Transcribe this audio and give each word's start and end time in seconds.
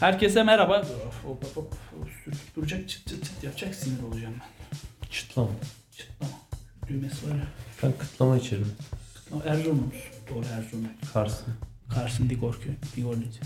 Herkese 0.00 0.42
merhaba. 0.42 0.80
Of, 0.80 1.24
hop, 1.24 1.44
hop, 1.44 1.56
hop. 1.56 1.74
Sürüp 2.24 2.56
duracak 2.56 2.88
çıt 2.88 3.06
çıt 3.06 3.24
çıt 3.24 3.44
yapacak 3.44 3.74
sinir 3.74 4.02
olacağım 4.02 4.34
ben. 4.40 4.78
Çıtlama. 5.10 5.48
Çıtlama. 5.96 6.32
Düğmesi 6.88 7.30
var 7.30 7.34
ya. 7.34 7.46
Ben 7.82 7.92
kıtlama 7.98 8.36
içerim. 8.36 8.72
Ama 9.32 9.42
Erzurum'uz. 9.44 9.94
Doğru 10.30 10.44
Erzurum. 10.52 10.88
Kars'ın. 11.12 11.54
Kars'ın 11.88 12.30
Digorköy. 12.30 12.72
Digorlice. 12.96 13.40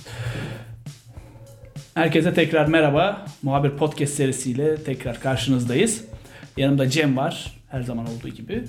Herkese 1.94 2.35
tekrar 2.35 2.66
merhaba. 2.66 3.26
Muhabir 3.42 3.71
Podcast 3.71 4.14
serisiyle 4.14 4.84
tekrar 4.84 5.21
karşınızdayız. 5.21 6.04
Yanımda 6.56 6.90
Cem 6.90 7.16
var. 7.16 7.60
Her 7.69 7.82
zaman 7.82 8.06
olduğu 8.06 8.28
gibi. 8.28 8.64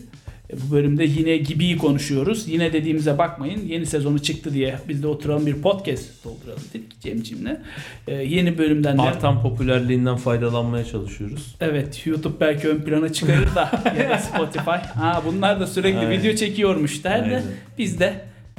E, 0.54 0.56
Bu 0.70 0.76
bölümde 0.76 1.04
yine 1.04 1.38
Gibi'yi 1.38 1.78
konuşuyoruz. 1.78 2.48
Yine 2.48 2.74
dediğimize 2.74 3.18
bakmayın. 3.18 3.68
Yeni 3.68 3.86
sezonu 3.86 4.20
çıktı 4.20 4.54
diye 4.54 4.76
biz 4.90 5.04
de 5.04 5.08
oturalım 5.08 5.46
bir 5.46 5.54
podcast 5.56 6.24
dolduralım 6.26 6.64
dedik 6.74 7.02
Cem'cimle. 7.02 7.62
E, 8.08 8.14
yeni 8.16 8.58
bölümden 8.58 8.98
de... 8.98 9.02
Artan 9.02 9.42
popülerliğinden 9.42 10.16
faydalanmaya 10.16 10.86
çalışıyoruz. 10.86 11.56
Evet 11.62 12.08
YouTube 12.08 12.40
belki 12.40 12.70
ön 12.70 12.82
plana 12.82 13.14
çıkarır 13.14 13.56
da 13.56 13.72
ya 14.00 14.10
da 14.10 14.18
Spotify. 14.18 14.70
Ha 14.96 15.22
bunlar 15.26 15.60
da 15.60 15.68
sürekli 15.68 15.98
Aynen. 16.00 16.12
video 16.12 16.36
çekiyormuş 16.36 17.04
der 17.04 17.30
de 17.32 17.44
biz 17.78 18.00
de 18.00 18.14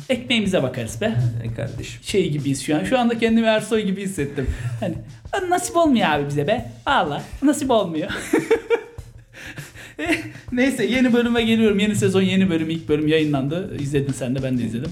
ekmeğimize 0.09 0.63
bakarız 0.63 1.01
be. 1.01 1.15
E 1.45 1.55
kardeşim. 1.55 2.01
Şey 2.03 2.31
gibiyiz 2.31 2.63
şu 2.63 2.77
an. 2.77 2.85
Şu 2.85 2.99
anda 2.99 3.19
kendimi 3.19 3.47
Ersoy 3.47 3.83
gibi 3.83 4.03
hissettim. 4.03 4.47
Hani 4.81 4.95
"Lan 5.35 5.51
nasip 5.51 5.77
olmuyor 5.77 6.09
abi 6.09 6.27
bize 6.29 6.47
be. 6.47 6.71
Valla 6.87 7.23
nasip 7.43 7.71
olmuyor. 7.71 8.11
Neyse 10.53 10.85
yeni 10.85 11.13
bölüme 11.13 11.43
geliyorum. 11.43 11.79
Yeni 11.79 11.97
sezon 11.97 12.23
yeni 12.23 12.51
bölüm 12.51 12.71
ilk 12.71 12.89
bölüm 12.89 13.09
yayınlandı. 13.09 13.77
İzledin 13.81 14.13
sen 14.13 14.35
de 14.35 14.43
ben 14.43 14.59
de 14.59 14.63
izledim. 14.63 14.91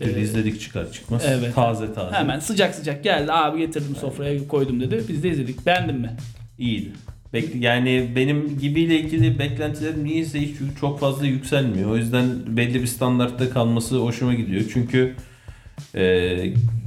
Ee, 0.00 0.20
izledik 0.20 0.60
çıkar 0.60 0.92
çıkmaz. 0.92 1.22
evet. 1.28 1.54
Taze 1.54 1.94
taze. 1.94 2.16
Hemen 2.16 2.38
sıcak 2.38 2.74
sıcak 2.74 3.04
geldi. 3.04 3.32
Abi 3.32 3.58
getirdim 3.58 3.96
sofraya 4.00 4.48
koydum 4.48 4.80
dedi. 4.80 5.00
Biz 5.08 5.22
de 5.22 5.28
izledik. 5.28 5.66
Beğendin 5.66 5.96
mi? 6.00 6.10
İyiydi. 6.58 6.88
Bek- 7.34 7.58
yani 7.58 8.08
benim 8.16 8.58
gibiyle 8.58 9.00
ilgili 9.00 9.38
beklentilerim 9.38 10.04
niyeyse 10.04 10.40
hiç 10.40 10.56
çok 10.80 11.00
fazla 11.00 11.26
yükselmiyor. 11.26 11.90
O 11.90 11.96
yüzden 11.96 12.26
belli 12.46 12.82
bir 12.82 12.86
standartta 12.86 13.50
kalması 13.50 13.96
hoşuma 13.96 14.34
gidiyor. 14.34 14.62
Çünkü 14.72 15.14
e, 15.94 16.04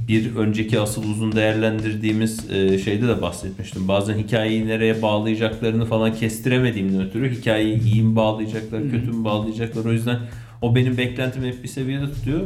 bir 0.08 0.36
önceki 0.36 0.80
asıl 0.80 1.02
uzun 1.10 1.32
değerlendirdiğimiz 1.36 2.50
e, 2.50 2.78
şeyde 2.78 3.08
de 3.08 3.22
bahsetmiştim. 3.22 3.88
Bazen 3.88 4.18
hikayeyi 4.18 4.66
nereye 4.66 5.02
bağlayacaklarını 5.02 5.84
falan 5.86 6.14
kestiremediğimden 6.14 7.06
ötürü 7.08 7.34
hikayeyi 7.36 7.82
iyi 7.82 8.02
mi 8.02 8.16
bağlayacaklar, 8.16 8.82
kötü 8.82 9.10
mü 9.10 9.24
bağlayacaklar. 9.24 9.84
O 9.84 9.92
yüzden 9.92 10.18
o 10.62 10.74
benim 10.74 10.96
beklentimi 10.98 11.46
hep 11.48 11.62
bir 11.62 11.68
seviyede 11.68 12.12
tutuyor. 12.12 12.40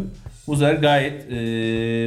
Bu 0.47 0.57
sefer 0.57 0.75
gayet 0.75 1.33
e, 1.33 1.37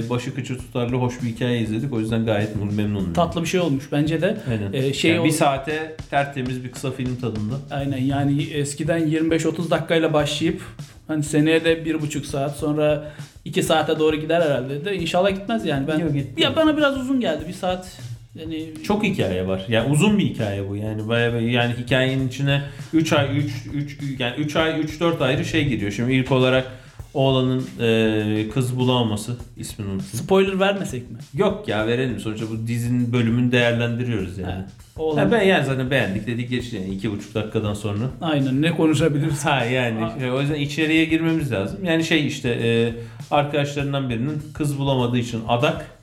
başı 0.09 0.35
kıçı 0.35 0.57
tutarlı 0.57 0.95
hoş 0.95 1.21
bir 1.23 1.27
hikaye 1.27 1.59
izledik. 1.61 1.93
O 1.93 1.99
yüzden 1.99 2.25
gayet 2.25 2.55
memnunum. 2.77 3.13
Tatlı 3.13 3.41
bir 3.41 3.47
şey 3.47 3.59
olmuş 3.59 3.83
bence 3.91 4.21
de. 4.21 4.37
Aynen. 4.49 4.73
Ee, 4.73 4.93
şey 4.93 5.11
Yani 5.11 5.19
ol- 5.19 5.25
bir 5.25 5.31
saate 5.31 5.95
tertemiz 6.09 6.63
bir 6.63 6.71
kısa 6.71 6.91
film 6.91 7.15
tadında. 7.15 7.53
Aynen 7.71 7.97
yani 7.97 8.43
eskiden 8.43 9.07
25-30 9.07 9.69
dakikayla 9.69 10.13
başlayıp 10.13 10.61
hani 11.07 11.23
seneye 11.23 11.65
de 11.65 11.85
bir 11.85 12.01
buçuk 12.01 12.25
saat 12.25 12.55
sonra 12.57 13.11
2 13.45 13.63
saate 13.63 13.99
doğru 13.99 14.15
gider 14.15 14.41
herhalde 14.41 14.85
de 14.85 14.95
inşallah 14.95 15.29
gitmez 15.29 15.65
yani 15.65 15.87
ben 15.87 15.99
Yok, 15.99 16.11
ya 16.37 16.55
bana 16.55 16.77
biraz 16.77 16.97
uzun 16.97 17.19
geldi 17.19 17.43
bir 17.47 17.53
saat 17.53 17.97
yani 18.35 18.69
Çok 18.83 19.03
hikaye 19.03 19.47
var. 19.47 19.65
Yani 19.67 19.89
uzun 19.91 20.17
bir 20.17 20.23
hikaye 20.25 20.69
bu. 20.69 20.75
Yani 20.75 21.07
bayağı 21.07 21.33
bir- 21.33 21.39
yani 21.39 21.73
hikayenin 21.85 22.27
içine 22.27 22.61
3 22.93 23.13
ay 23.13 23.37
3 23.37 23.51
3 23.73 23.97
yani 24.19 24.35
3 24.37 24.55
ay 24.55 24.79
3 24.79 24.99
4 24.99 25.21
ayrı 25.21 25.45
şey 25.45 25.65
giriyor. 25.67 25.91
Şimdi 25.91 26.13
ilk 26.13 26.31
olarak 26.31 26.67
oğlanın 27.15 27.63
e, 27.81 28.49
kız 28.53 28.77
bulamaması 28.79 29.35
ismini 29.57 29.89
unuttum. 29.89 30.19
spoiler 30.19 30.59
vermesek 30.59 31.11
mi? 31.11 31.17
Yok 31.33 31.67
ya 31.67 31.87
verelim. 31.87 32.19
Sonuçta 32.19 32.45
bu 32.49 32.67
dizinin 32.67 33.13
bölümünü 33.13 33.51
değerlendiriyoruz 33.51 34.37
yani. 34.37 34.51
Ha, 34.51 34.65
Oğlan. 34.97 35.17
Ha, 35.25 35.31
ben 35.31 35.41
yani 35.41 35.65
zaten 35.65 35.91
beğendik 35.91 36.27
dedik 36.27 36.49
geçti 36.49 36.75
yani 36.75 36.89
iki 36.89 37.11
buçuk 37.11 37.35
dakikadan 37.35 37.73
sonra. 37.73 38.03
Aynen 38.21 38.61
ne 38.61 38.71
konuşabiliriz? 38.71 39.45
Ha 39.45 39.65
yani 39.65 40.23
e, 40.23 40.31
o 40.31 40.41
yüzden 40.41 40.55
içeriye 40.55 41.05
girmemiz 41.05 41.51
lazım. 41.51 41.85
Yani 41.85 42.03
şey 42.03 42.27
işte 42.27 42.49
e, 42.49 42.93
arkadaşlarından 43.31 44.09
birinin 44.09 44.41
kız 44.53 44.79
bulamadığı 44.79 45.17
için 45.17 45.41
adak. 45.47 45.94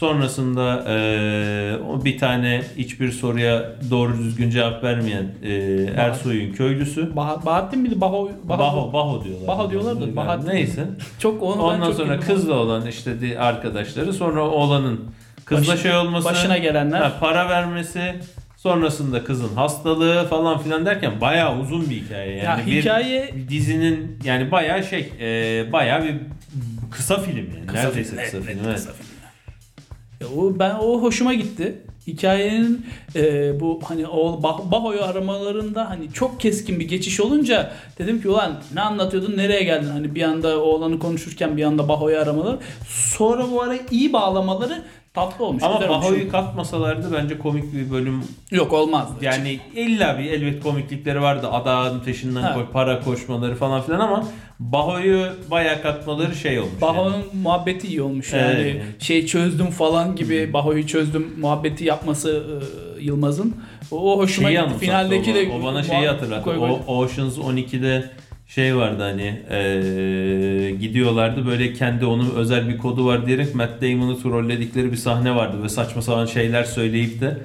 Sonrasında 0.00 0.84
e, 0.88 2.04
bir 2.04 2.18
tane 2.18 2.62
hiçbir 2.76 3.12
soruya 3.12 3.72
doğru 3.90 4.18
düzgün 4.18 4.50
cevap 4.50 4.84
vermeyen 4.84 5.24
e, 5.42 5.52
Ersoy'un 5.96 6.52
köylüsü. 6.52 7.00
Bah- 7.00 7.46
Bahattin 7.46 7.80
miydi? 7.80 8.00
Baho, 8.00 8.30
Baho, 8.44 8.58
Baho, 8.58 8.92
Baho 8.92 9.24
diyorlar. 9.24 9.48
Baho 9.48 9.70
diyorlar 9.70 10.00
da 10.00 10.16
Bahattin. 10.16 10.48
Neyse. 10.48 10.84
Çok 11.18 11.42
onu 11.42 11.62
Ondan 11.62 11.86
çok 11.86 11.94
sonra 11.94 12.20
kızla 12.20 12.54
olan 12.54 12.86
işte 12.86 13.38
arkadaşları 13.38 14.12
sonra 14.12 14.42
oğlanın 14.42 15.00
kızla 15.44 15.72
Başı- 15.72 15.82
şey 15.82 15.96
olması. 15.96 16.24
başına 16.24 16.58
gelenler. 16.58 17.00
Ha, 17.00 17.12
para 17.20 17.48
vermesi. 17.48 18.14
Sonrasında 18.56 19.24
kızın 19.24 19.54
hastalığı 19.56 20.26
falan 20.30 20.58
filan 20.58 20.86
derken 20.86 21.20
bayağı 21.20 21.58
uzun 21.58 21.90
bir 21.90 21.96
hikaye. 21.96 22.36
Yani 22.36 22.60
ya 22.60 22.66
bir 22.66 22.80
hikaye 22.80 23.34
dizinin 23.48 24.18
yani 24.24 24.50
bayağı 24.50 24.84
şey 24.84 25.12
e, 25.20 25.72
bayağı 25.72 26.04
bir 26.04 26.14
kısa 26.90 27.18
film 27.20 27.36
yani. 27.56 27.66
Kısa 27.66 27.82
Neredeyse 27.82 28.10
film, 28.10 28.24
kısa 28.24 28.36
evet, 28.36 28.46
film. 28.46 28.58
Evet. 28.66 28.76
kısa 28.76 28.92
film. 28.92 29.05
O 30.36 30.58
ben 30.58 30.74
o 30.74 31.02
hoşuma 31.02 31.34
gitti. 31.34 31.82
Hikayenin 32.06 32.86
e, 33.16 33.60
bu 33.60 33.80
hani 33.84 34.06
o 34.06 34.40
Bah- 34.42 34.70
Baho'yu 34.70 35.04
aramalarında 35.04 35.90
hani 35.90 36.12
çok 36.12 36.40
keskin 36.40 36.80
bir 36.80 36.88
geçiş 36.88 37.20
olunca 37.20 37.72
dedim 37.98 38.22
ki 38.22 38.28
ulan 38.28 38.60
ne 38.74 38.80
anlatıyordun 38.80 39.36
nereye 39.36 39.62
geldin? 39.62 39.88
Hani 39.88 40.14
bir 40.14 40.22
anda 40.22 40.62
oğlanı 40.62 40.98
konuşurken 40.98 41.56
bir 41.56 41.64
anda 41.64 41.88
Baho'yu 41.88 42.18
aramaları. 42.18 42.58
Sonra 42.88 43.50
bu 43.52 43.62
ara 43.62 43.74
iyi 43.90 44.12
bağlamaları 44.12 44.82
tatlı 45.16 45.44
olmuş. 45.44 45.62
Ama. 45.62 45.88
Baho'yu 45.88 46.30
katmasalardı 46.30 47.12
bence 47.12 47.38
komik 47.38 47.74
bir 47.74 47.90
bölüm 47.90 48.22
yok 48.50 48.72
olmaz. 48.72 49.08
yani 49.20 49.60
illa 49.74 50.18
bir 50.18 50.24
elbet 50.24 50.62
komiklikleri 50.62 51.22
vardı. 51.22 51.48
Adağın 51.52 52.00
peşinden 52.00 52.42
Ha. 52.42 52.56
para 52.72 53.00
koşmaları 53.00 53.54
falan 53.54 53.82
filan 53.82 54.00
ama 54.00 54.24
Baho'yu 54.60 55.26
bayağı 55.50 55.82
katmaları 55.82 56.34
şey 56.34 56.58
olmuş. 56.60 56.80
Baho'nun 56.80 57.12
yani. 57.12 57.24
muhabbeti 57.42 57.86
iyi 57.86 58.02
olmuş 58.02 58.32
yani 58.32 58.60
Evet. 58.60 58.82
şey 59.02 59.26
çözdüm 59.26 59.66
falan 59.70 60.16
gibi 60.16 60.52
Baho'yu 60.52 60.86
çözdüm 60.86 61.34
muhabbeti 61.40 61.84
yapması 61.84 62.42
e, 62.98 63.02
Yılmaz'ın 63.04 63.54
o, 63.90 64.18
hoşuma 64.18 64.48
Şeyi 64.48 64.60
gitti. 64.60 64.78
Finaldeki 64.78 65.30
o, 65.32 65.34
de 65.34 65.52
o 65.60 65.64
bana 65.64 65.82
şeyi 65.82 66.08
hatırlattı. 66.08 66.50
O, 66.88 66.96
Ocean's 66.98 67.38
12'de 67.38 68.10
şey 68.48 68.76
vardı 68.76 69.02
hani 69.02 69.40
eee, 69.50 70.70
gidiyorlardı 70.70 71.46
böyle 71.46 71.72
kendi 71.72 72.06
onun 72.06 72.30
özel 72.34 72.68
bir 72.68 72.78
kodu 72.78 73.06
var 73.06 73.26
diyerek 73.26 73.54
Matt 73.54 73.82
Damon'ı 73.82 74.22
trolledikleri 74.22 74.92
bir 74.92 74.96
sahne 74.96 75.34
vardı 75.36 75.62
ve 75.62 75.68
saçma 75.68 76.02
sapan 76.02 76.26
şeyler 76.26 76.64
söyleyip 76.64 77.20
de 77.20 77.36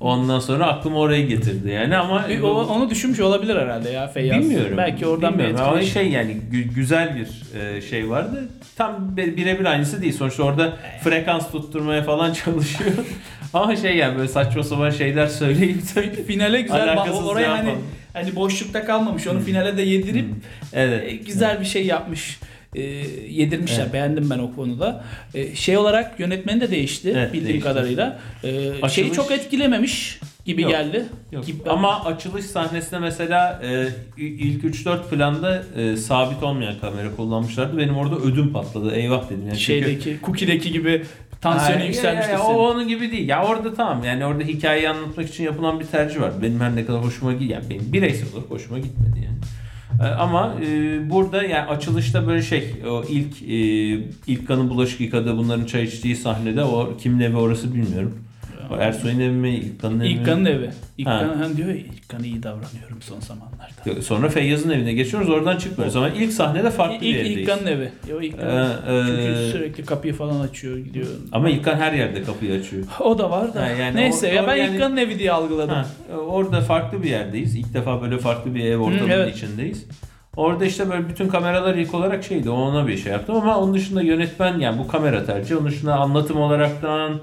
ondan 0.00 0.40
sonra 0.40 0.66
aklıma 0.66 0.98
orayı 0.98 1.26
getirdi 1.28 1.70
yani 1.70 1.96
ama 1.96 2.28
Bir- 2.28 2.40
o- 2.40 2.64
onu 2.66 2.90
düşünmüş 2.90 3.20
olabilir 3.20 3.56
herhalde 3.56 3.90
ya 3.90 4.08
Feyyaz. 4.08 4.40
bilmiyorum. 4.40 4.74
Belki 4.76 5.06
oradan 5.06 5.32
bilmiyorum. 5.32 5.56
bir 5.56 5.60
ama 5.62 5.72
etkileşim. 5.76 6.00
şey 6.02 6.10
yani 6.10 6.36
gü- 6.52 6.74
güzel 6.74 7.16
bir 7.16 7.58
e, 7.60 7.80
şey 7.80 8.10
vardı. 8.10 8.48
Tam 8.76 9.16
birebir 9.16 9.64
aynısı 9.64 10.02
değil. 10.02 10.12
Sonuçta 10.12 10.42
orada 10.42 10.76
frekans 11.04 11.50
tutturmaya 11.50 12.02
falan 12.02 12.32
çalışıyor. 12.44 12.90
ama 13.54 13.76
şey 13.76 13.96
yani 13.96 14.16
böyle 14.18 14.28
saçma 14.28 14.62
sapan 14.62 14.90
şeyler 14.90 15.26
söyleyip 15.26 15.96
de 15.96 16.22
finale 16.24 16.60
güzel 16.60 16.82
Alakasız 16.92 17.20
ba- 17.24 17.28
oraya 17.28 17.58
hani. 17.58 17.74
Hani 18.16 18.36
boşlukta 18.36 18.84
kalmamış. 18.84 19.26
Onu 19.26 19.40
finale 19.40 19.76
de 19.76 19.82
yedirip 19.82 20.26
evet. 20.72 21.12
e, 21.12 21.16
güzel 21.16 21.60
bir 21.60 21.64
şey 21.64 21.86
yapmış. 21.86 22.38
E, 22.74 22.82
yedirmişler. 23.30 23.82
Evet. 23.82 23.92
Beğendim 23.92 24.30
ben 24.30 24.38
o 24.38 24.54
konuda. 24.54 25.04
E, 25.34 25.54
şey 25.54 25.76
olarak 25.76 26.20
yönetmeni 26.20 26.60
de 26.60 26.70
değişti 26.70 27.12
Evet, 27.16 27.32
bildiğim 27.32 27.48
değişti. 27.48 27.68
kadarıyla. 27.68 28.18
E, 28.44 28.50
şeyi 28.50 28.72
Açılış- 28.82 29.12
çok 29.12 29.30
etkilememiş 29.30 30.20
gibi 30.44 30.62
Yok. 30.62 30.70
geldi. 30.70 31.04
Yok. 31.32 31.46
Gibi- 31.46 31.70
Ama 31.70 32.04
açılış 32.04 32.44
sahnesinde 32.44 32.98
mesela 32.98 33.62
e, 33.64 33.88
ilk 34.22 34.64
3-4 34.64 35.08
planda 35.10 35.62
e, 35.76 35.96
sabit 35.96 36.42
olmayan 36.42 36.74
kamera 36.80 37.16
kullanmışlardı. 37.16 37.78
Benim 37.78 37.96
orada 37.96 38.16
ödüm 38.16 38.52
patladı. 38.52 38.94
Eyvah 38.94 39.24
dedim. 39.30 39.40
Yani 39.46 39.58
çünkü- 39.58 39.62
şeydeki 39.86 40.18
Cookie'deki 40.26 40.72
gibi 40.72 41.02
tansiyonu 41.40 41.80
Ha, 41.82 41.86
yükselmişti 41.86 42.32
ya, 42.32 42.38
ya, 42.38 42.44
senin. 42.44 42.54
O 42.54 42.58
onun 42.58 42.88
gibi 42.88 43.12
değil. 43.12 43.28
Ya 43.28 43.44
orada 43.44 43.74
tamam 43.74 44.04
yani 44.04 44.26
orada 44.26 44.42
hikayeyi 44.42 44.88
anlatmak 44.88 45.28
için 45.28 45.44
yapılan 45.44 45.80
bir 45.80 45.84
tercih 45.84 46.20
var. 46.20 46.32
Benim 46.42 46.60
her 46.60 46.76
ne 46.76 46.86
kadar 46.86 47.04
hoşuma 47.04 47.32
gidiyor. 47.32 47.50
Yani 47.50 47.70
benim 47.70 47.92
bireysel 47.92 48.28
olarak 48.34 48.50
hoşuma 48.50 48.78
gitmedi 48.78 49.18
yani. 49.24 49.36
Ee, 50.02 50.14
Ama 50.14 50.54
e, 50.66 51.10
burada 51.10 51.42
yani 51.42 51.68
açılışta 51.68 52.26
böyle 52.26 52.42
şey 52.42 52.74
o 52.90 53.04
ilk 53.08 53.42
e, 53.42 53.56
ilk 54.26 54.48
kanı 54.48 54.68
bulaşık 54.70 55.00
yıkadı 55.00 55.36
bunların 55.36 55.64
çay 55.64 55.84
içtiği 55.84 56.16
sahnede 56.16 56.64
o 56.64 56.96
kimin 56.96 57.20
evi 57.20 57.36
orası 57.36 57.74
bilmiyorum. 57.74 58.18
O 58.70 58.76
Ersoy'un 58.76 59.20
evi 59.20 59.30
mi 59.30 59.50
İlkan'ın 59.50 60.00
evi? 60.00 60.08
İlkan'ın 60.08 60.44
evi. 60.44 60.70
İlkan 60.98 61.12
Ha. 61.28 61.34
hani 61.40 61.56
diyor 61.56 61.68
ya 61.68 61.74
İlkan'a 61.74 62.26
iyi 62.26 62.42
davranıyorum 62.42 62.98
son 63.00 63.20
zamanlarda. 63.20 64.02
Sonra 64.02 64.28
Feyyaz'ın 64.28 64.70
evine 64.70 64.92
geçiyoruz 64.92 65.30
oradan 65.30 65.56
çıkmıyoruz 65.56 65.96
ama 65.96 66.08
ilk 66.08 66.32
sahnede 66.32 66.70
farklı 66.70 67.00
bir 67.00 67.06
İlk 67.06 67.16
yerdeyiz. 67.16 67.38
İlkan'ın 67.38 67.66
evi. 67.66 67.90
Yo, 68.10 68.20
İlkan. 68.20 68.48
Ee, 68.48 68.94
e, 68.94 69.04
Çünkü 69.06 69.50
sürekli 69.52 69.84
kapıyı 69.84 70.14
falan 70.14 70.40
açıyor 70.40 70.78
gidiyor. 70.78 71.06
Ama 71.32 71.50
İlkan 71.50 71.76
her 71.76 71.92
yerde 71.92 72.22
kapıyı 72.22 72.60
açıyor. 72.60 72.84
O 73.00 73.18
da 73.18 73.30
var 73.30 73.54
da. 73.54 73.62
Ha, 73.62 73.66
yani 73.68 73.96
Neyse 73.96 74.30
o- 74.32 74.34
ya 74.34 74.46
ben 74.46 74.56
yani- 74.56 74.76
İlkan'ın 74.76 74.96
evi 74.96 75.18
diye 75.18 75.32
algıladım. 75.32 75.74
Ha, 75.74 75.86
orada 76.28 76.60
farklı 76.60 77.02
bir 77.02 77.10
yerdeyiz. 77.10 77.56
İlk 77.56 77.74
defa 77.74 78.02
böyle 78.02 78.18
farklı 78.18 78.54
bir 78.54 78.64
ev 78.64 78.78
ortamının 78.78 79.10
evet. 79.10 79.36
içindeyiz. 79.36 79.84
Orada 80.36 80.64
işte 80.64 80.90
böyle 80.90 81.08
bütün 81.08 81.28
kameralar 81.28 81.74
ilk 81.74 81.94
olarak 81.94 82.24
şeydi. 82.24 82.50
Ona 82.50 82.88
bir 82.88 82.96
şey 82.96 83.12
yaptım 83.12 83.36
ama 83.36 83.58
onun 83.58 83.74
dışında 83.74 84.02
yönetmen 84.02 84.58
yani 84.58 84.78
bu 84.78 84.88
kamera 84.88 85.26
tercihi. 85.26 85.56
Onun 85.56 85.68
dışında 85.68 85.94
anlatım 85.94 86.36
olaraktan 86.40 87.20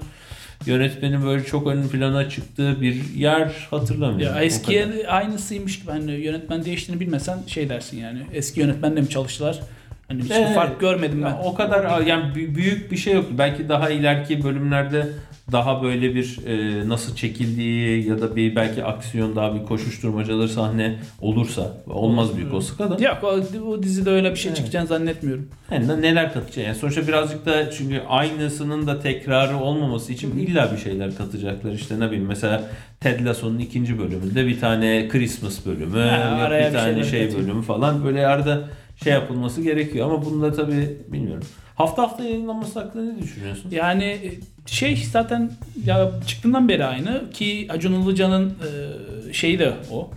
yönetmenin 0.66 1.24
böyle 1.24 1.44
çok 1.44 1.66
ön 1.66 1.88
plana 1.88 2.28
çıktığı 2.28 2.80
bir 2.80 3.14
yer 3.16 3.66
hatırlamıyorum. 3.70 4.36
Ya 4.36 4.42
eskiye 4.42 5.06
aynısıymış 5.08 5.80
gibi 5.80 5.90
hani 5.90 6.12
yönetmen 6.12 6.64
değiştiğini 6.64 7.00
bilmesen 7.00 7.38
şey 7.46 7.68
dersin 7.68 7.98
yani. 7.98 8.22
Eski 8.32 8.60
yönetmenle 8.60 9.00
mi 9.00 9.08
çalıştılar? 9.08 9.60
Hani 10.08 10.22
hiçbir 10.22 10.34
Evet. 10.34 10.54
fark 10.54 10.80
görmedim 10.80 11.22
ben. 11.22 11.28
Ya 11.28 11.40
o 11.44 11.54
kadar 11.54 12.00
yani 12.06 12.24
bü- 12.24 12.54
büyük 12.54 12.92
bir 12.92 12.96
şey 12.96 13.14
yoktu. 13.14 13.34
Belki 13.38 13.68
daha 13.68 13.90
ileriki 13.90 14.44
bölümlerde 14.44 15.08
daha 15.52 15.82
böyle 15.82 16.14
bir 16.14 16.38
e, 16.46 16.88
nasıl 16.88 17.16
çekildiği 17.16 18.08
ya 18.08 18.20
da 18.20 18.36
bir 18.36 18.56
belki 18.56 18.84
aksiyon 18.84 19.36
daha 19.36 19.54
bir 19.54 19.62
koşuşturmacaları 19.64 20.48
sahne 20.48 20.96
olursa 21.20 21.72
olmaz 21.86 22.36
büyük 22.36 22.54
olasılıkla 22.54 22.90
da. 22.98 23.04
Yok 23.04 23.18
o, 23.22 23.26
o 23.68 23.82
dizide 23.82 24.10
öyle 24.10 24.30
bir 24.30 24.36
şey 24.36 24.48
Evet. 24.48 24.56
çıkacağını 24.56 24.86
zannetmiyorum. 24.86 25.48
Yani 25.70 25.88
ne- 25.88 26.02
neler 26.02 26.32
katacak? 26.32 26.66
Yani 26.66 26.74
sonuçta 26.76 27.08
birazcık 27.08 27.46
da 27.46 27.70
çünkü 27.70 28.00
aynısının 28.08 28.86
da 28.86 29.00
tekrarı 29.00 29.56
olmaması 29.56 30.12
için 30.12 30.38
illa 30.38 30.72
bir 30.72 30.78
şeyler 30.78 31.16
katacaklar. 31.16 31.72
İşte 31.72 32.00
ne 32.00 32.06
bileyim 32.06 32.26
mesela 32.26 32.62
Ted 33.00 33.26
Lasso'nun 33.26 33.58
ikinci 33.58 33.98
bölümünde 33.98 34.46
bir 34.46 34.60
tane 34.60 35.08
Christmas 35.08 35.66
bölümü, 35.66 36.00
Ha, 36.00 36.48
bir 36.50 36.66
bir 36.68 36.72
tane 36.78 37.04
şey 37.04 37.26
katayım. 37.26 37.46
bölümü 37.46 37.62
falan 37.62 38.04
böyle 38.04 38.26
arada 38.26 38.60
şey 39.02 39.12
yapılması 39.12 39.62
gerekiyor 39.62 40.06
ama 40.06 40.24
bunda 40.24 40.52
tabii 40.52 40.98
bilmiyorum. 41.08 41.46
Hafta 41.74 42.02
hafta 42.02 42.24
yayınlanması 42.24 42.80
hakkında 42.80 43.12
ne 43.12 43.22
düşünüyorsun? 43.22 43.70
Yani 43.70 44.04
e, 44.04 44.30
şey 44.66 44.96
zaten 45.12 45.50
ya 45.84 46.10
çıktığından 46.26 46.68
beri 46.68 46.84
aynı 46.84 47.30
ki 47.30 47.66
Acun 47.70 48.02
Ilıcalı'nın 48.02 48.50
e, 48.50 49.32
şeyi 49.32 49.58
de 49.58 49.72
o 49.90 50.10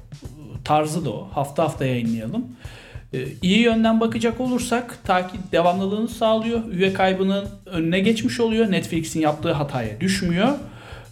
tarzı 0.64 1.06
da 1.06 1.10
o. 1.10 1.30
Hafta 1.32 1.64
hafta 1.64 1.86
yayınlayalım. 1.86 2.46
E, 3.14 3.26
iyi 3.42 3.60
yönden 3.60 4.00
bakacak 4.00 4.42
olursak 4.42 5.00
takip 5.04 5.52
devamlılığını 5.52 6.08
sağlıyor. 6.08 6.72
Üye 6.72 6.94
kaybının 6.94 7.46
önüne 7.66 8.00
geçmiş 8.00 8.40
oluyor. 8.40 8.72
Netflix'in 8.72 9.20
yaptığı 9.20 9.52
hataya 9.52 10.02
düşmüyor. 10.02 10.50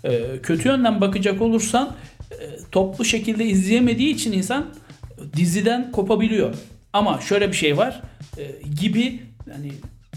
E, 0.03 0.21
kötü 0.44 0.69
yönden 0.69 1.01
bakacak 1.01 1.41
olursan 1.41 1.95
toplu 2.71 3.06
şekilde 3.06 3.45
izleyemediği 3.45 4.13
için 4.13 4.31
insan 4.31 4.65
diziden 5.35 5.91
kopabiliyor. 5.91 6.56
Ama 6.95 7.21
şöyle 7.21 7.47
bir 7.47 7.56
şey 7.56 7.77
var. 7.77 8.01
e, 8.38 8.44
gibi 8.81 9.19
hani 9.53 9.71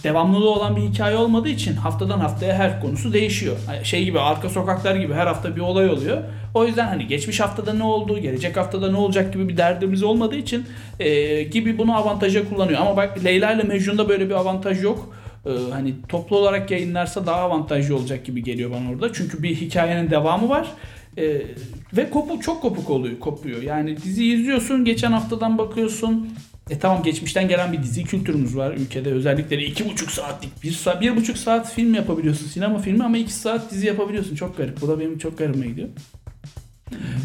devamlılığı 0.05 0.51
olan 0.51 0.77
bir 0.77 0.81
hikaye 0.81 1.17
olmadığı 1.17 1.49
için 1.49 1.75
haftadan 1.75 2.19
haftaya 2.21 2.55
her 2.55 2.81
konusu 2.81 3.13
değişiyor. 3.13 3.57
Şey 3.83 4.05
gibi 4.05 4.21
arka 4.21 4.49
sokaklar 4.49 4.95
gibi 4.95 5.15
her 5.15 5.27
hafta 5.27 5.57
bir 5.57 5.61
olay 5.61 5.91
oluyor. 5.91 6.23
O 6.55 6.67
yüzden 6.67 6.87
hani 6.87 7.07
geçmiş 7.07 7.41
haftada 7.41 7.73
ne 7.73 7.83
oldu, 7.83 8.19
gelecek 8.19 8.57
haftada 8.57 8.91
ne 8.91 8.97
olacak 8.97 9.33
gibi 9.33 9.49
bir 9.49 9.57
derdimiz 9.57 10.03
olmadığı 10.03 10.37
için 10.37 10.67
e, 11.01 11.43
gibi 11.43 11.79
bunu 11.79 11.97
avantaja 11.97 12.49
kullanıyor. 12.49 12.81
Ama 12.81 12.97
bak 12.97 13.25
Leyla 13.25 13.53
ile 13.53 13.63
Mecnun'da 13.63 14.09
böyle 14.09 14.29
bir 14.29 14.35
avantaj 14.35 14.83
yok. 14.83 15.15
E, 15.47 15.51
hani 15.73 15.95
toplu 16.09 16.37
olarak 16.37 16.71
yayınlarsa 16.71 17.27
daha 17.27 17.41
avantajlı 17.41 17.97
olacak 17.97 18.25
gibi 18.25 18.43
geliyor 18.43 18.71
bana 18.71 18.91
orada. 18.91 19.13
Çünkü 19.13 19.43
bir 19.43 19.57
hikayenin 19.57 20.11
devamı 20.11 20.49
var. 20.49 20.69
E, 21.19 21.43
ve 21.97 22.11
kopu 22.11 22.41
çok 22.41 22.63
kopuk 22.63 22.91
oluyor, 22.91 23.21
kopuyor. 23.21 23.63
Yani 23.63 23.97
diziyi 23.97 24.35
izliyorsun, 24.35 24.85
geçen 24.85 25.13
haftadan 25.13 25.59
bakıyorsun. 25.59 26.29
E 26.71 26.79
tamam 26.79 27.03
geçmişten 27.03 27.49
gelen 27.49 27.73
bir 27.73 27.83
dizi 27.83 28.05
kültürümüz 28.05 28.57
var 28.57 28.73
ülkede. 28.73 29.13
Özellikle 29.13 29.65
iki 29.65 29.91
buçuk 29.91 30.11
saatlik, 30.11 30.63
bir, 30.63 30.73
saat, 30.73 31.01
bir 31.01 31.17
buçuk 31.17 31.39
saat 31.39 31.73
film 31.73 31.95
yapabiliyorsun. 31.95 32.47
Sinema 32.47 32.79
filmi 32.79 33.05
ama 33.05 33.19
iki 33.19 33.33
saat 33.33 33.71
dizi 33.73 33.87
yapabiliyorsun. 33.87 34.37
Çok 34.37 34.57
garip. 34.57 34.81
Bu 34.81 34.89
da 34.89 35.01
benim 35.01 35.19
çok 35.19 35.39
garibime 35.39 35.67
gidiyor. 35.67 35.89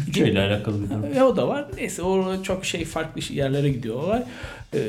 Bütçeyle 0.06 0.40
alakalı 0.40 0.84
bir 0.84 0.90
durum. 0.90 1.04
E, 1.16 1.22
o 1.22 1.36
da 1.36 1.48
var. 1.48 1.66
Neyse 1.76 2.02
o 2.02 2.42
çok 2.42 2.64
şey 2.64 2.84
farklı 2.84 3.34
yerlere 3.34 3.68
gidiyor 3.68 4.02
olay. 4.02 4.22
E, 4.74 4.80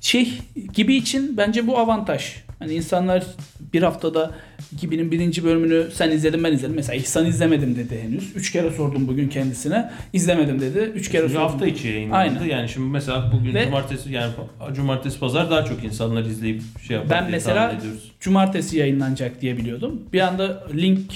şey 0.00 0.38
gibi 0.74 0.94
için 0.96 1.36
bence 1.36 1.66
bu 1.66 1.78
avantaj. 1.78 2.36
Hani 2.58 2.74
insanlar 2.74 3.24
bir 3.72 3.82
haftada 3.82 4.34
Gibi'nin 4.80 5.10
birinci 5.10 5.44
bölümünü 5.44 5.86
sen 5.94 6.10
izledin 6.10 6.44
ben 6.44 6.52
izledim. 6.52 6.74
Mesela 6.76 6.96
İhsan 6.96 7.26
izlemedim 7.26 7.76
dedi 7.76 8.02
henüz. 8.02 8.36
Üç 8.36 8.52
kere 8.52 8.70
sordum 8.70 9.08
bugün 9.08 9.28
kendisine. 9.28 9.90
İzlemedim 10.12 10.60
dedi. 10.60 10.78
Üç 10.78 11.10
kere 11.10 11.22
Çünkü 11.22 11.34
sordum. 11.34 11.48
hafta 11.48 11.66
içi 11.66 11.88
yayınlandı. 11.88 12.16
Aynen. 12.40 12.44
Yani 12.44 12.68
şimdi 12.68 12.86
mesela 12.90 13.32
bugün 13.32 13.54
Ve- 13.54 13.64
cumartesi 13.64 14.12
yani 14.12 14.32
cumartesi 14.74 15.20
pazar 15.20 15.50
daha 15.50 15.64
çok 15.64 15.84
insanlar 15.84 16.24
izleyip 16.24 16.62
şey 16.86 16.96
yapar 16.96 17.10
Ben 17.10 17.30
mesela-. 17.30 17.80
Cumartesi 18.20 18.78
yayınlanacak 18.78 19.40
diye 19.40 19.56
biliyordum. 19.56 20.02
Bir 20.12 20.20
anda 20.20 20.64
link 20.76 21.12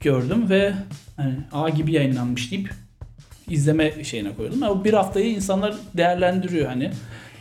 gördüm 0.00 0.50
ve 0.50 0.72
hani, 1.16 1.34
A 1.52 1.68
gibi 1.68 1.92
yayınlanmış 1.92 2.50
deyip 2.50 2.70
izleme 3.50 4.04
şeyine 4.04 4.34
koydum. 4.34 4.62
Ama 4.62 4.84
bir 4.84 4.92
haftayı 4.92 5.26
insanlar 5.34 5.74
değerlendiriyor 5.96 6.66
hani. 6.66 6.90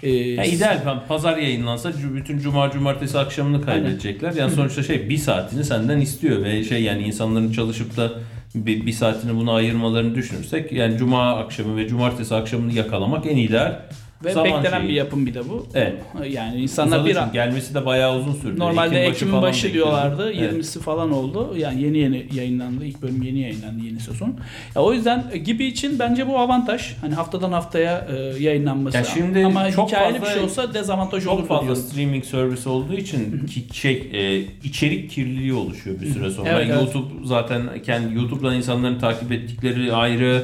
Ee, 0.04 0.10
Ya 0.10 0.44
ideal 0.46 0.82
ben 0.86 1.08
pazar 1.08 1.38
yayınlansa 1.38 1.92
bütün 2.16 2.40
cuma 2.40 2.72
cumartesi 2.72 3.20
akşamını 3.20 3.62
kaybedecekler. 3.66 4.34
Yani 4.34 4.52
sonuçta 4.52 4.84
şey 4.84 5.10
bir 5.10 5.18
saatini 5.18 5.64
senden 5.64 6.00
istiyor 6.00 6.44
ve 6.44 6.64
şey 6.64 6.84
yani 6.84 7.04
insanların 7.04 7.52
çalışıp 7.52 7.98
da 7.98 8.12
bir, 8.56 8.86
bir 8.86 8.92
saatini 8.92 9.36
buna 9.36 9.54
ayırmalarını 9.54 10.16
düşünürsek 10.16 10.72
yani 10.72 10.98
cuma 10.98 11.36
akşamı 11.36 11.78
ve 11.78 11.88
cumartesi 11.88 12.36
akşamını 12.36 12.74
yakalamak 12.74 13.26
en 13.26 13.38
ideal 13.38 13.80
Ve 14.26 14.34
zaman 14.34 14.52
beklenen 14.64 14.80
şeyi. 14.80 14.90
bir 14.90 14.94
yapım 14.94 15.26
bir 15.26 15.34
de 15.34 15.50
bu. 15.50 15.66
Evet. 15.74 15.94
Yani 16.30 16.62
insanlar 16.62 16.98
Uzadı 16.98 17.10
bir 17.10 17.16
çünkü 17.16 17.34
gelmesi 17.34 17.74
de 17.76 17.86
bayağı 17.86 18.18
uzun 18.18 18.34
sürdü. 18.34 18.60
Normalde 18.60 19.00
Ekim 19.02 19.12
başı 19.14 19.28
falan 19.28 19.44
başı 19.44 19.74
diyorlardı. 19.74 20.34
Evet. 20.34 20.54
20'si 20.54 20.80
falan 20.80 21.12
oldu. 21.12 21.54
Yani 21.58 21.82
yeni 21.82 21.98
yeni 21.98 22.26
yayınlandı. 22.34 22.86
İlk 22.86 23.02
bölüm 23.02 23.22
yeni 23.22 23.40
yayınlandı 23.40 23.86
yeni 23.86 24.00
sezon. 24.00 24.34
Ya 24.76 24.82
o 24.82 24.94
yüzden 24.94 25.24
gibi 25.46 25.66
için 25.66 26.00
bence 26.00 26.28
bu 26.28 26.40
avantaj. 26.40 26.96
Hani 27.02 27.14
haftadan 27.16 27.52
haftaya 27.52 28.08
e, 28.18 28.44
yayınlanması. 28.44 28.98
Ya 28.98 29.04
şimdi 29.04 29.46
Ama 29.46 29.72
çok 29.72 29.90
hikayeli 29.90 30.14
fazla- 30.20 30.28
bir 30.30 30.34
şey 30.34 30.44
olsa 30.44 30.74
dezavantaj 30.74 31.26
olur 31.26 31.38
Çok 31.40 31.48
fazla 31.48 31.64
diyorum. 31.66 31.82
streaming 31.82 32.26
servis 32.26 32.68
olduğu 32.68 32.94
için 32.94 33.46
ki 33.48 33.64
şey 33.74 34.10
e, 34.14 34.42
içerik 34.64 35.12
kirliliği 35.12 35.54
oluşuyor 35.54 36.02
bir 36.02 36.14
süre 36.14 36.30
sonra. 36.30 36.50
Evet, 36.50 36.68
evet. 36.72 36.76
YouTube 36.76 37.28
zaten 37.28 37.62
kendi 37.86 38.16
YouTube'dan 38.16 38.56
insanların 38.56 39.00
takip 39.00 39.32
ettikleri 39.32 39.94
ayrı 39.94 40.44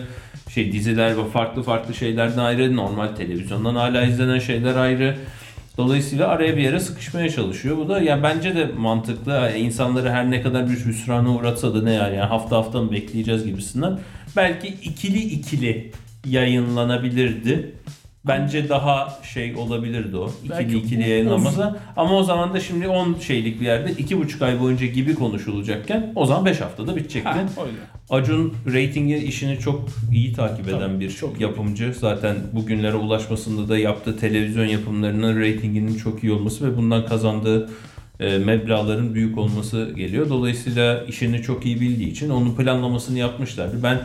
şey 0.58 0.72
diziler 0.72 1.18
ve 1.18 1.26
farklı 1.26 1.64
farklı 1.64 1.94
şeylerden 1.94 2.38
ayrı 2.38 2.76
normal 2.76 3.08
televizyondan 3.08 3.76
hala 3.76 4.04
izlenen 4.04 4.40
şeyler 4.40 4.76
ayrı. 4.76 5.16
Dolayısıyla 5.78 6.28
araya 6.28 6.58
bir 6.58 6.62
yere 6.62 6.80
sıkışmaya 6.80 7.30
çalışıyor. 7.30 7.78
Bu 7.78 7.90
da 7.90 8.02
ya 8.02 8.24
bence 8.24 8.56
de 8.56 8.66
mantıklı. 8.78 9.32
Yani 9.32 9.72
her 10.10 10.32
ne 10.32 10.42
kadar 10.42 10.70
bir 10.70 10.86
hüsrana 10.86 11.36
uğratsa 11.36 11.76
da 11.76 11.84
ne 11.84 11.94
yani, 11.94 12.16
yani 12.16 12.28
hafta 12.28 12.58
hafta 12.58 12.82
mı 12.82 12.92
bekleyeceğiz 12.92 13.46
gibisinden. 13.46 14.00
Belki 14.36 14.68
ikili 14.68 15.20
ikili 15.20 15.92
yayınlanabilirdi. 16.26 17.72
Bence 18.28 18.70
daha 18.70 19.20
şey 19.34 19.56
olabilirdi 19.56 20.18
o. 20.18 20.32
İkili 20.44 20.78
ikili 20.78 21.10
yayınlanmasa. 21.10 21.80
Ama 21.98 22.18
o 22.18 22.24
zaman 22.24 22.54
da 22.54 22.60
şimdi 22.60 22.88
10 22.88 23.16
şeylik 23.22 23.62
bir 23.62 23.66
yerde 23.66 23.92
2,5 23.92 24.46
ay 24.46 24.60
boyunca 24.60 24.86
gibi 24.86 25.16
konuşulacakken 25.16 26.12
o 26.16 26.26
zaman 26.26 26.46
5 26.46 26.62
haftada 26.62 26.96
bitecekti. 26.96 27.30
Ha. 27.30 27.46
Acun 28.10 28.54
ratingi 28.74 29.18
işini 29.18 29.60
çok 29.60 29.90
iyi 30.14 30.34
takip 30.34 30.68
eden 30.68 30.80
Tabii, 30.80 31.00
bir 31.00 31.12
çok 31.12 31.40
iyi. 31.40 31.42
yapımcı. 31.42 31.94
Zaten 32.00 32.36
bugünlere 32.54 32.96
ulaşmasında 32.96 33.70
da 33.70 33.78
yaptığı 33.78 34.18
televizyon 34.18 34.66
yapımlarının 34.66 35.42
ratinginin 35.42 35.96
çok 35.96 36.24
iyi 36.24 36.32
olması 36.32 36.72
ve 36.72 36.78
bundan 36.78 37.06
kazandığı 37.06 37.70
e, 38.20 38.38
meblağların 38.38 39.14
büyük 39.14 39.38
olması 39.38 39.94
geliyor. 39.96 40.30
Dolayısıyla 40.30 41.04
işini 41.04 41.42
çok 41.42 41.66
iyi 41.66 41.82
bildiği 41.82 42.10
için 42.10 42.30
onun 42.30 42.56
planlamasını 42.56 43.20
yapmışlardı. 43.20 43.84
Ben 43.84 44.00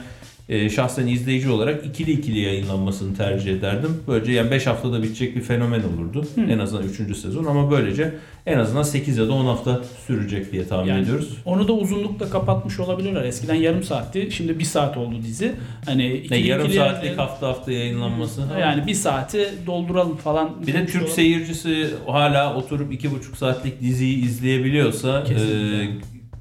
e, 0.52 0.70
şahsen 0.70 1.06
izleyici 1.06 1.50
olarak 1.50 1.86
ikili 1.86 2.10
ikili 2.10 2.38
yayınlanmasını 2.40 3.16
tercih 3.16 3.52
ederdim. 3.52 3.96
Böylece 4.08 4.32
yani 4.32 4.50
5 4.50 4.66
haftada 4.66 5.02
bitecek 5.02 5.36
bir 5.36 5.40
fenomen 5.40 5.80
olurdu. 5.82 6.26
En 6.48 6.58
azından 6.58 6.84
3. 7.08 7.16
sezon 7.16 7.44
ama 7.44 7.70
böylece 7.70 8.14
en 8.46 8.58
azından 8.58 8.82
8 8.82 9.18
ya 9.18 9.28
da 9.28 9.32
10 9.32 9.44
hafta 9.44 9.80
sürecek 10.06 10.52
diye 10.52 10.66
tahmin 10.68 10.88
Yani 10.88 11.02
ediyoruz. 11.02 11.36
Onu 11.44 11.68
da 11.68 11.72
uzunlukla 11.72 12.30
kapatmış 12.30 12.80
olabilirler. 12.80 13.24
Eskiden 13.24 13.54
yarım 13.54 13.82
saatti. 13.82 14.28
Şimdi 14.32 14.58
bir 14.58 14.64
saat 14.64 14.96
oldu 14.96 15.14
dizi. 15.22 15.52
Hani 15.86 16.08
Ne, 16.08 16.14
ikili 16.14 16.48
yarım 16.48 16.66
ikili 16.66 16.78
saatlik 16.78 17.04
yani- 17.10 17.16
hafta 17.16 17.48
hafta 17.48 17.72
yayınlanması. 17.72 18.42
Yani 18.60 18.86
bir 18.86 18.94
saati 18.94 19.48
dolduralım 19.66 20.16
falan. 20.16 20.66
Bir 20.66 20.74
de 20.74 20.86
Türk 20.86 21.08
seyircisi 21.08 21.90
hala 22.06 22.54
oturup 22.54 22.92
iki 22.92 23.10
buçuk 23.10 23.36
saatlik 23.36 23.80
diziyi 23.80 24.24
izleyebiliyorsa 24.24 25.24
Kesinlikle. 25.24 25.82
e, 25.84 25.88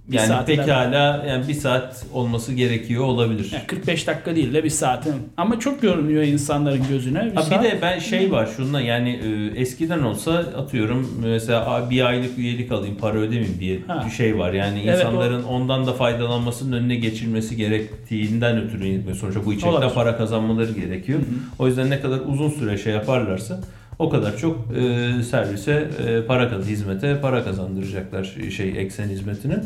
Bir 0.07 0.17
yani 0.17 0.27
saati 0.27 0.55
pekala 0.55 1.25
yani 1.27 1.47
bir 1.47 1.53
saat 1.53 2.05
olması 2.13 2.53
gerekiyor 2.53 3.03
olabilir. 3.03 3.49
Yani 3.53 3.67
45 3.67 4.07
dakika 4.07 4.35
değil 4.35 4.53
de 4.53 4.63
bir 4.63 4.69
saatin. 4.69 5.13
Ama 5.37 5.59
çok 5.59 5.81
görünüyor 5.81 6.23
insanların 6.23 6.81
gözüne. 6.89 7.25
Bir 7.31 7.35
Ha, 7.35 7.41
saat- 7.43 7.63
bir 7.63 7.71
de 7.71 7.79
ben 7.81 7.99
şey 7.99 8.31
var 8.31 8.49
şundan 8.57 8.79
yani 8.79 9.09
e, 9.55 9.59
eskiden 9.61 9.99
olsa 9.99 10.31
atıyorum 10.33 11.17
mesela 11.23 11.65
"Aa, 11.65 11.89
bir 11.89 12.05
aylık 12.05 12.37
üyelik 12.37 12.71
alayım 12.71 12.97
para 12.97 13.17
ödemeyeyim 13.17 13.59
diye 13.59 13.79
Ha. 13.87 14.03
bir 14.05 14.11
şey 14.11 14.37
var. 14.37 14.53
Yani 14.53 14.81
Evet, 14.85 14.99
insanların 14.99 15.43
ondan 15.43 15.87
da 15.87 15.93
faydalanmasının 15.93 16.77
önüne 16.77 16.95
geçilmesi 16.95 17.55
gerektiğinden 17.55 18.57
ötürü 18.61 19.15
sonuçta 19.15 19.45
bu 19.45 19.53
içerikten 19.53 19.69
Olabilir. 19.69 19.93
para 19.93 20.17
kazanmaları 20.17 20.71
gerekiyor. 20.71 21.19
O 21.59 21.67
yüzden 21.67 21.89
ne 21.89 21.99
kadar 22.01 22.19
uzun 22.27 22.49
süre 22.49 22.77
şey 22.77 22.93
yaparlarsa 22.93 23.61
o 24.01 24.09
kadar 24.09 24.37
çok 24.37 24.57
e, 24.77 25.23
servise 25.23 25.87
e, 26.07 26.25
para 26.25 26.49
kaz 26.49 26.67
hizmete 26.67 27.21
para 27.21 27.43
kazandıracaklar 27.43 28.35
şey 28.57 28.73
eksen 28.77 29.09
hizmetine. 29.09 29.63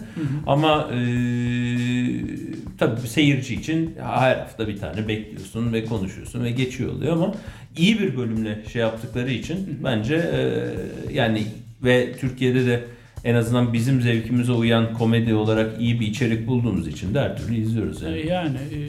Ama 0.48 0.90
e, 0.94 1.00
tabii 2.78 3.08
seyirci 3.08 3.56
için 3.56 3.96
her 4.20 4.36
hafta 4.36 4.68
bir 4.68 4.78
tane 4.78 5.08
bekliyorsun 5.08 5.74
ve 5.74 5.86
konuşuyorsun 5.86 6.44
ve 6.44 6.52
geçiyor 6.52 6.92
oluyor 6.92 7.14
ama 7.14 7.34
iyi 7.78 8.00
bir 8.00 8.18
bölümle 8.18 8.60
şey 8.74 8.82
yaptıkları 8.82 9.32
için 9.32 9.80
bence 9.84 10.16
e, 10.16 10.40
yani 11.14 11.44
ve 11.84 12.14
Türkiye'de 12.20 12.66
de 12.66 12.84
en 13.24 13.36
azından 13.36 13.74
bizim 13.74 14.02
zevkimize 14.02 14.52
uyan 14.52 14.94
komedi 14.94 15.34
olarak 15.34 15.82
iyi 15.82 16.00
bir 16.00 16.08
içerik 16.08 16.48
bulduğumuz 16.48 16.88
için 16.88 17.14
de 17.14 17.20
her 17.20 17.38
türlü 17.38 17.56
izliyoruz 17.56 18.04
E, 18.04 18.10
yani. 18.10 18.28
Yani 18.30 18.58
e, 18.58 18.80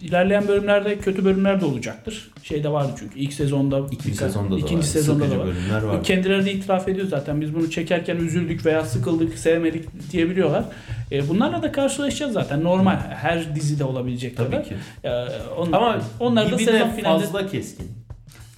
ilerleyen 0.00 0.48
bölümlerde 0.48 0.98
kötü 0.98 1.24
bölümler 1.24 1.60
de 1.60 1.64
olacaktır. 1.64 2.30
Şeyde 2.42 2.68
vardı 2.72 2.92
çünkü 2.98 3.18
ilk 3.18 3.32
sezonda 3.32 3.78
İkinci 3.78 4.04
birkaç- 4.04 4.18
sezonda 4.18 4.54
da 4.54 4.58
ikinci 4.58 4.76
var. 4.76 4.82
sezonda 4.82 5.24
Sıkıcı 5.24 5.38
da 5.40 5.44
var. 5.44 5.46
bölümler 5.54 5.82
var. 5.82 6.04
Kendileri 6.04 6.44
de 6.44 6.52
itiraf 6.52 6.88
ediyor 6.88 7.06
zaten. 7.08 7.40
Biz 7.40 7.54
bunu 7.54 7.70
çekerken 7.70 8.16
üzüldük 8.16 8.66
veya 8.66 8.84
sıkıldık, 8.84 9.38
sevmedik 9.38 10.12
diyebiliyorlar. 10.12 10.64
E, 11.12 11.28
bunlarla 11.28 11.62
da 11.62 11.72
karşılaşacağız 11.72 12.32
zaten. 12.32 12.64
Normal. 12.64 12.96
Her 13.10 13.54
dizide 13.54 13.84
olabilecek 13.84 14.36
Tabii 14.36 14.50
kadar. 14.50 14.64
ki. 14.64 14.74
E, 15.04 15.10
on- 15.58 15.72
Ama 15.72 15.98
onları 16.20 16.52
da 16.52 16.58
sezon 16.58 16.72
de 16.74 16.94
finalinde 16.96 17.24
fazla 17.26 17.46
keskin. 17.46 17.86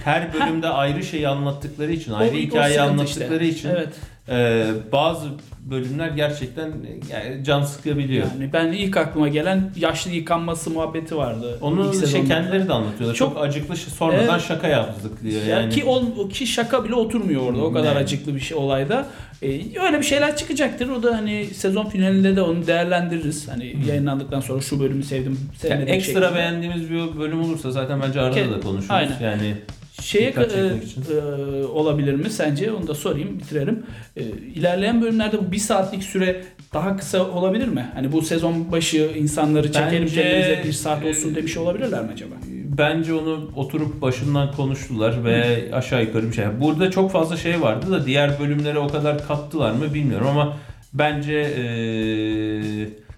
Her 0.04 0.34
bölümde 0.34 0.68
ayrı 0.68 1.02
şeyi 1.04 1.28
anlattıkları 1.28 1.92
için, 1.92 2.12
ayrı 2.12 2.30
O- 2.34 2.38
o 2.38 2.40
hikaye 2.40 2.74
sıkıntı 2.74 2.90
anlattıkları 2.92 3.44
işte. 3.44 3.58
için 3.58 3.68
Evet. 3.68 3.88
E, 4.30 4.66
bazı 4.92 5.28
bölümler 5.70 6.08
gerçekten 6.08 6.72
yani 7.12 7.44
can 7.44 7.62
sıkabiliyor. 7.62 8.26
Yani 8.34 8.52
ben 8.52 8.72
ilk 8.72 8.96
aklıma 8.96 9.28
gelen 9.28 9.70
yaşlı 9.76 10.10
yıkanması 10.10 10.70
muhabbeti 10.70 11.16
vardı. 11.16 11.58
Onu 11.60 12.06
şey 12.06 12.24
kendileri 12.24 12.68
de 12.68 12.72
anlatıyorlar. 12.72 13.16
Çok, 13.16 13.32
Çok- 13.34 13.42
acıklı 13.42 13.76
şey- 13.76 13.92
sonradan 13.92 14.34
Evet. 14.38 14.48
şaka 14.48 14.68
yaptık 14.68 15.22
diyor. 15.22 15.42
Ya 15.42 15.60
Yani 15.60 15.72
ki, 15.74 15.84
ol, 15.84 16.30
ki 16.30 16.46
şaka 16.46 16.84
bile 16.84 16.94
oturmuyor 16.94 17.42
orada. 17.42 17.62
O 17.64 17.72
kadar 17.72 17.94
Ne? 17.94 17.98
acıklı 17.98 18.34
bir 18.34 18.40
şey 18.40 18.56
olayda. 18.56 19.06
Ee, 19.42 19.46
öyle 19.86 19.98
bir 19.98 20.02
şeyler 20.04 20.36
çıkacaktır. 20.36 20.88
O 20.88 21.02
da 21.02 21.16
hani 21.18 21.46
sezon 21.46 21.86
finalinde 21.86 22.36
de 22.36 22.42
onu 22.42 22.66
değerlendiririz. 22.66 23.48
Hani 23.48 23.76
yayınlandıktan 23.88 24.40
sonra 24.40 24.60
şu 24.60 24.80
bölümü 24.80 25.02
sevdim, 25.02 25.38
Yani 25.52 25.58
sevmedim. 25.58 25.94
ekstra 25.94 26.12
şeklinde. 26.12 26.34
beğendiğimiz 26.34 26.90
bir 26.90 27.18
bölüm 27.18 27.40
olursa 27.44 27.70
zaten 27.70 28.02
bence 28.02 28.20
arada 28.20 28.40
Ke- 28.40 28.52
da 28.52 28.60
konuşuruz. 28.60 28.90
Aynen. 28.90 29.16
Yani 29.22 29.54
Şeye 30.00 30.30
e, 30.30 31.12
e, 31.14 31.64
olabilir 31.64 32.14
mi 32.14 32.30
sence? 32.30 32.72
Onu 32.72 32.86
da 32.86 32.94
sorayım, 32.94 33.38
bitirelim. 33.38 33.82
E, 34.16 34.22
ilerleyen 34.54 35.02
bölümlerde 35.02 35.38
bu 35.38 35.52
bir 35.52 35.58
saatlik 35.58 36.04
süre 36.04 36.44
daha 36.74 36.96
kısa 36.96 37.30
olabilir 37.30 37.68
mi? 37.68 37.90
Hani 37.94 38.12
bu 38.12 38.22
sezon 38.22 38.72
başı 38.72 39.10
insanları 39.16 39.72
çekelim 39.72 40.08
kendimize 40.08 40.62
bir 40.64 40.72
saat 40.72 41.04
olsun 41.04 41.32
e, 41.32 41.34
demiş 41.34 41.56
olabilirler 41.56 42.02
mi 42.02 42.10
acaba? 42.12 42.34
bence 42.78 43.14
onu 43.14 43.50
oturup 43.56 44.02
başından 44.02 44.52
konuştular 44.52 45.24
ve 45.24 45.68
aşağı 45.72 46.02
yukarı 46.02 46.28
bir 46.28 46.32
şey. 46.32 46.44
Burada 46.60 46.90
çok 46.90 47.12
fazla 47.12 47.36
şey 47.36 47.60
vardı 47.60 47.90
da 47.90 48.06
diğer 48.06 48.40
bölümlere 48.40 48.78
o 48.78 48.88
kadar 48.88 49.26
kattılar 49.26 49.72
mı 49.72 49.94
bilmiyorum 49.94 50.26
ama 50.26 50.56
bence 50.92 51.34
e, 51.34 51.62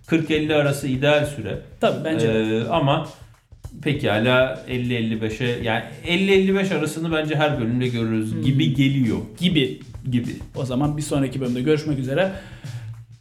40-50 0.09 0.55
arası 0.55 0.89
ideal 0.89 1.27
süre. 1.27 1.59
Tabii 1.81 2.05
bence. 2.05 2.29
Ee, 2.29 2.69
ama 2.69 3.09
pekala 3.83 4.65
50-55'e 4.69 5.63
yani 5.63 5.85
50-55 6.07 6.75
arasını 6.79 7.13
bence 7.13 7.37
her 7.37 7.61
bölümde 7.61 7.89
görürüz 7.89 8.33
Hmm. 8.33 8.43
gibi 8.43 8.75
geliyor 8.75 9.19
gibi. 9.41 9.81
gibi. 10.11 10.31
O 10.57 10.65
zaman 10.65 10.97
bir 10.97 11.03
sonraki 11.03 11.41
bölümde 11.41 11.61
görüşmek 11.63 11.99
üzere. 11.99 12.33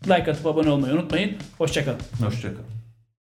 Like 0.05 0.31
atıp 0.31 0.45
abone 0.45 0.69
olmayı 0.69 0.93
unutmayın. 0.93 1.31
Hoşçakalın. 1.57 1.99
Hoşçakalın. 2.25 2.80